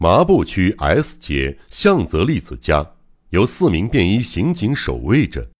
[0.00, 2.88] 麻布区 S 街向泽利子家
[3.30, 5.50] 有四名便衣刑警守卫着，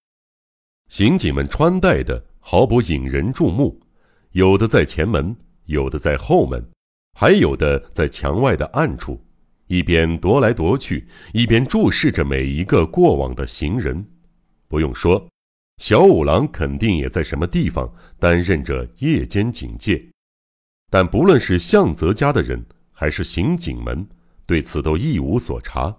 [0.88, 3.80] 刑警们穿戴的毫不引人注目，
[4.30, 6.64] 有的在前门，有的在后门，
[7.19, 9.21] 还有的在墙外的暗处，
[9.66, 14.06] 一边踱来踱去，一边注视着每一个过往的行人。
[14.68, 15.28] 不用说，
[15.78, 20.10] 小五郎肯定也在什么地方担任着夜间警戒。
[20.91, 24.06] 但不论是向泽家的人，还是刑警们，
[24.48, 25.95] 对此都一无所察。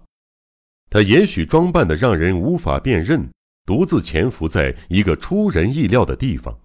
[0.90, 3.30] 他也许装扮的让人无法辨认，
[3.64, 6.58] 独自潜伏在一个出人意料的地方。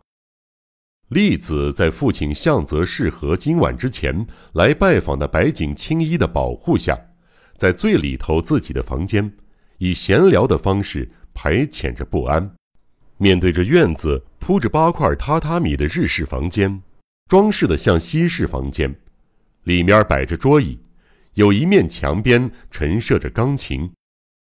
[1.09, 6.99] 栗子在父亲向泽适合今晚之前来拜访的白井青衣的保护下，
[7.59, 9.31] 在最里头自己的房间，
[9.77, 12.51] 以闲聊的方式排遣着不安。
[13.17, 16.81] 面对着院子铺着八块榻榻米的日式房间，
[17.29, 18.95] 装饰的像西式房间，
[19.65, 20.79] 里面摆着桌椅，
[21.35, 23.91] 有一面墙边陈设着钢琴。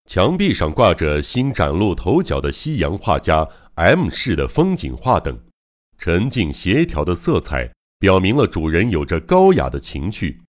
[0.06, 5.40] 墙壁上挂着新崭露头角的西洋画家 M 式的风景画等，
[5.98, 10.42] 沉静协调的色彩表明了主人有着高雅的情趣。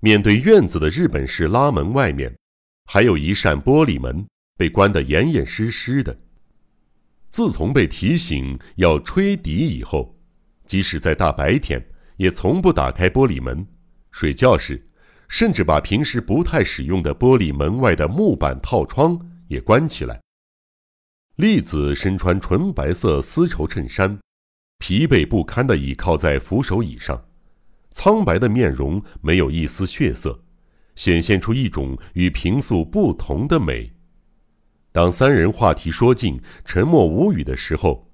[0.00, 2.36] 面对院子的日本式拉门外面，
[2.84, 4.26] 还有一扇玻璃门
[4.58, 6.18] 被关得严严实实的。
[7.30, 10.18] 自从被提醒要吹笛以后，
[10.66, 11.86] 即使在大白天，
[12.18, 13.66] 也从不打开玻璃门。
[14.10, 14.85] 睡觉时。
[15.28, 20.20] 甚至把平时不太使用的玻璃门外的木板套窗也关起来。
[21.36, 24.18] 栗子身穿纯白色丝绸衬衫，
[24.78, 27.26] 疲惫不堪地倚靠在扶手椅上，
[27.90, 30.42] 苍白的面容没有一丝血色，
[30.94, 33.92] 显现出一种与平素不同的美。
[34.92, 38.10] 当三人话题说尽，沉默无语的时候，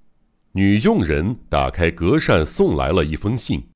[0.53, 3.69] 女佣人打开隔扇送来了一封信。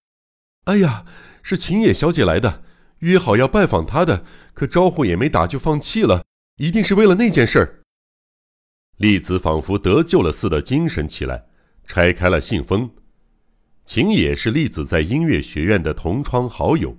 [0.65, 1.05] 哎呀，
[1.45, 2.65] 是秦野小姐来的。
[3.01, 6.25] 约好要拜访他的，可招呼也没打就放弃了，
[6.57, 7.83] 一定是为了那件事儿。
[8.97, 11.47] 栗子仿佛得救了似的精神起来，
[11.85, 12.91] 拆开了信封。
[13.85, 16.97] 秦野是栗子在音乐学院的同窗好友，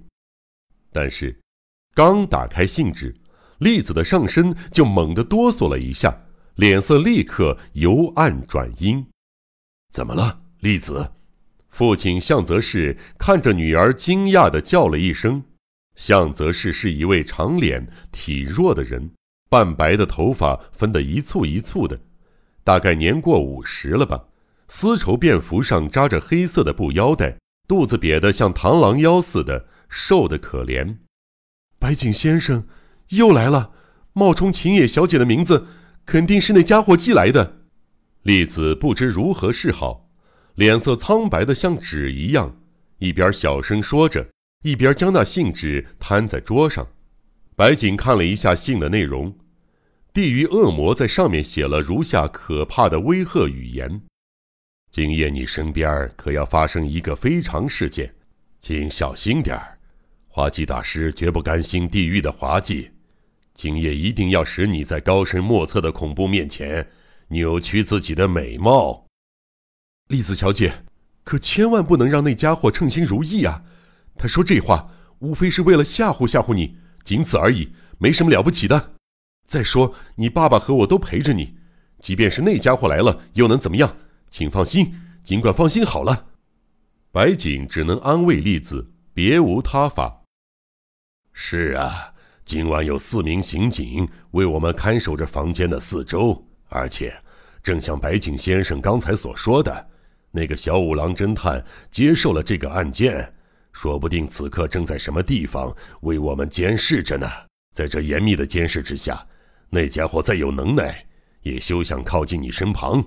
[0.92, 1.38] 但是
[1.94, 3.14] 刚打开信纸，
[3.58, 6.26] 栗子的上身就猛地哆嗦了一下，
[6.56, 9.06] 脸色立刻由暗转阴。
[9.92, 11.14] 怎么了，栗子？
[11.70, 15.44] 父亲向泽氏看着女儿，惊讶地叫了一声。
[15.98, 19.12] 向泽氏是一位长脸、体弱的人，
[19.50, 22.00] 半白的头发分得一簇一簇的，
[22.64, 24.28] 大概年过五十了吧。
[24.70, 27.38] 丝绸便服上扎着黑色的布腰带，
[27.68, 30.98] 肚子瘪得像螳螂腰似的，瘦得可怜。
[31.80, 32.68] 白井先生
[33.10, 33.72] 又来了，
[34.14, 35.68] 冒充秦野小姐的名字，
[36.06, 37.62] 肯定是那家伙寄来的。
[38.22, 40.10] 栗子不知如何是好，
[40.56, 42.60] 脸色苍白的像纸一样，
[43.00, 44.28] 一边小声说着。
[44.68, 46.86] 一边将那信纸摊在桌上，
[47.56, 49.34] 白景看了一下信的内容，
[50.12, 54.02] 地狱恶魔在上面写了如下可怕的威吓语言
[54.92, 58.14] ：“今夜你身边可要发生一个非常事件，
[58.60, 59.78] 请小心点儿。
[60.28, 62.92] 滑稽大师绝不甘心地狱的滑稽，
[63.54, 66.90] 今夜一定要使你在高深莫测的恐怖面前
[67.30, 69.06] 扭曲自己的美貌。”
[70.12, 70.84] 栗子小姐，
[71.24, 73.64] 可千万不能让那家伙称心如意啊！
[74.18, 74.90] 他说这话
[75.20, 78.94] 无非是为了吓唬吓唬你，仅此而已，没什么了不起的。
[79.46, 81.56] 再说你爸爸和我都陪着你，
[82.02, 83.96] 即便是那家伙来了，又能怎么样？
[84.30, 86.28] 请放心，尽管放心好了。
[87.12, 90.24] 白景只能安慰栗子，别无他法。
[91.32, 92.14] 是啊，
[92.44, 97.16] 今晚有四名刑警为我们看守着房间的四周，而且，
[97.64, 99.88] 正像白景先生刚才所说的，
[100.32, 103.34] 那个小五郎侦探接受了这个案件。
[103.80, 105.72] 说不定此刻正在什么地方
[106.02, 107.30] 为我们监视着呢。
[107.76, 109.24] 在这严密的监视之下，
[109.70, 111.06] 那家伙再有能耐，
[111.44, 113.06] 也休想靠近你身旁。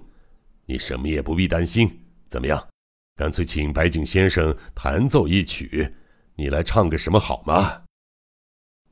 [0.67, 1.91] 你什么也不必担心。
[2.29, 2.69] 怎么样？
[3.17, 5.93] 干脆请白井先生弹奏一曲，
[6.37, 7.83] 你来唱个什么好吗？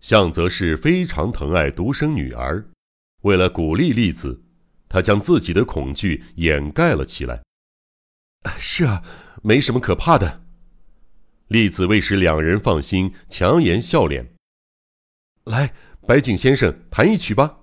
[0.00, 2.69] 向泽是非常疼爱独生女儿，
[3.22, 4.42] 为了鼓励栗子，
[4.88, 7.40] 他将自己的恐惧掩盖了起来。
[8.58, 9.00] 是啊，
[9.44, 10.47] 没什么可怕的。
[11.48, 14.34] 栗子为使两人放心，强颜笑脸。
[15.44, 15.72] 来，
[16.06, 17.60] 白井先生弹一曲吧。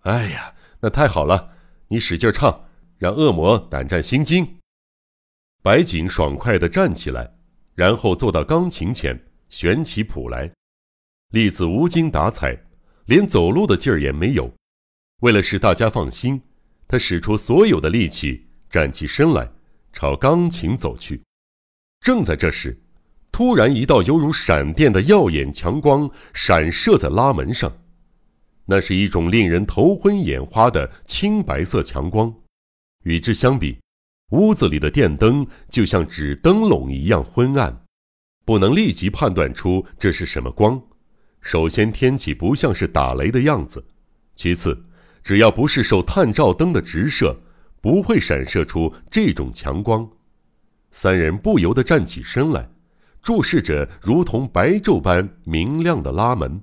[0.00, 1.52] 哎呀，那太好了！
[1.88, 4.58] 你使劲唱，让恶魔胆战心惊。
[5.62, 7.36] 白井爽快地站起来，
[7.74, 10.50] 然后坐到钢琴前，旋起谱来。
[11.32, 12.64] 栗子无精打采，
[13.04, 14.50] 连走路的劲儿也没有。
[15.20, 16.40] 为了使大家放心，
[16.88, 19.52] 他使出所有的力气，站起身来，
[19.92, 21.20] 朝钢琴走去。
[22.00, 22.80] 正在这时，
[23.30, 27.70] 突然一道犹如闪电的耀眼强光闪射在拉门上，
[28.64, 32.34] 那是一种令人头昏眼花的青白色强光。
[33.04, 33.78] 与之相比，
[34.30, 37.82] 屋子里的电灯就像纸灯笼一样昏暗，
[38.46, 40.80] 不能立即判断出这是什么光。
[41.42, 43.78] 首先，天气不像是打雷的样子；
[44.34, 44.86] 其次，
[45.22, 47.38] 只要不是受探照灯的直射，
[47.82, 50.10] 不会闪射出这种强光。
[50.90, 52.68] 三人不由得站起身来，
[53.22, 56.62] 注视着如同白昼般明亮的拉门。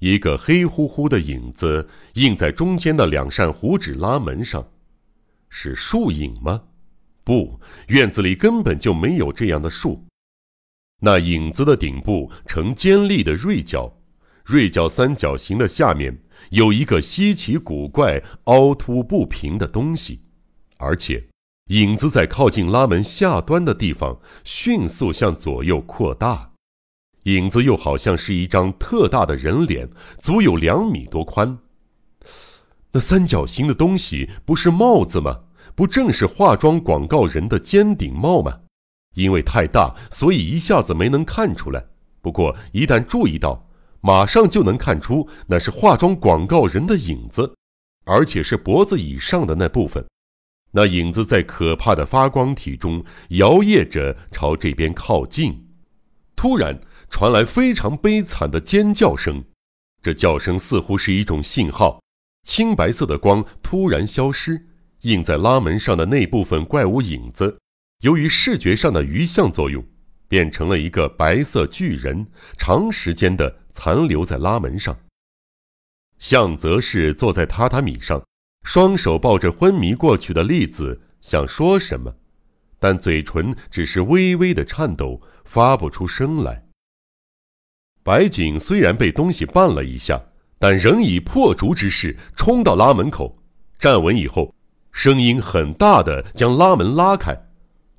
[0.00, 4.66] 一个黑乎乎的影子映在中间的两扇糊纸拉门上，
[5.48, 6.62] 是树影吗？
[7.22, 7.58] 不，
[7.88, 10.04] 院子里根本就没有这样的树。
[11.00, 13.96] 那影子的顶部呈尖利的锐角，
[14.44, 16.18] 锐角三角形的下面
[16.50, 20.20] 有一个稀奇古怪、凹凸不平的东西，
[20.78, 21.28] 而且
[21.68, 26.50] 影子在靠近拉门下端的地方迅速向左右扩大。
[27.22, 29.88] 影子又好像是一张特大的人脸，
[30.18, 31.56] 足有两米多宽。
[32.92, 35.40] 那三角形的东西不是帽子吗？
[35.74, 38.60] 不正是化妆广告人的尖顶帽吗？
[39.14, 41.82] 因为太大，所以一下子没能看出来。
[42.20, 43.66] 不过一旦注意到，
[44.02, 47.54] 马上就能看出那是化妆广告人的影子，
[48.04, 50.04] 而且是脖子以上的那部分。
[50.76, 55.68] 那影子在可怕的发光体中摇曳着朝这边靠近。
[56.34, 59.44] 突然传来非常悲惨的尖叫声，
[60.02, 62.02] 这叫声似乎是一种信号。
[62.42, 64.66] 青白色的光突然消失，
[65.02, 67.56] 映在拉门上的那部分怪物影子。
[68.02, 69.82] 由于视觉上的余像作用，
[70.28, 72.26] 变成了一个白色巨人，
[72.58, 74.98] 长时间的残留在拉门上。
[76.18, 78.22] 向则是坐在榻榻米上，
[78.64, 82.12] 双手抱着昏迷过去的栗子，想说什么，
[82.80, 86.64] 但嘴唇只是微微的颤抖，发不出声来。
[88.02, 90.20] 白景虽然被东西绊了一下，
[90.58, 93.38] 但仍以破竹之势冲到拉门口，
[93.78, 94.54] 站稳以后，
[94.92, 97.38] 声音很大的将拉门拉开。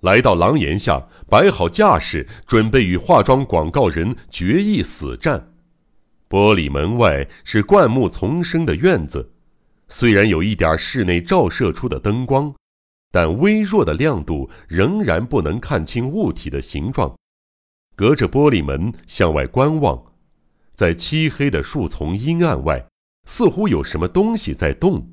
[0.01, 5.53] 来到廊檐下，摆好架势，准备与化妆广告人决一死战。
[6.27, 9.31] 玻璃门外是灌木丛生的院子，
[9.87, 12.53] 虽然有一点室内照射出的灯光，
[13.11, 17.15] 但微弱的亮度仍然不能看清物体的形状。
[17.95, 20.13] 隔着玻璃门向外观望，
[20.75, 22.85] 在漆黑的树丛阴暗外，
[23.25, 25.11] 似乎有什么东西在动，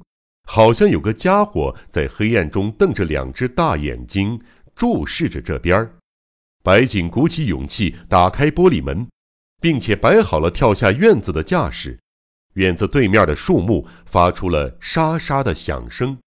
[0.48, 4.40] 好像有个家伙在黑暗中瞪着两只大眼睛。
[4.74, 5.94] 注视着这边儿，
[6.62, 9.06] 白景鼓起勇气打开玻璃门，
[9.60, 12.00] 并且摆好了跳下院子的架势。
[12.54, 16.18] 院子对面的树木发出了沙沙的响声。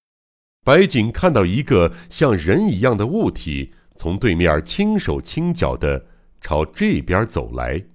[0.64, 6.06] 白景看到一个像人一样的物体从对面轻手轻脚地
[6.42, 7.86] 朝这边走来。